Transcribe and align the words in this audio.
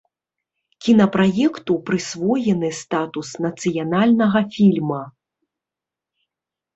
Кінапраекту 0.83 1.75
прысвоены 1.89 2.69
статус 2.77 3.29
нацыянальнага 3.47 4.39
фільма. 4.57 5.03